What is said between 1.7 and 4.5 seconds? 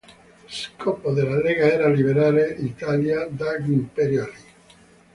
era liberare l'Italia dagli imperiali.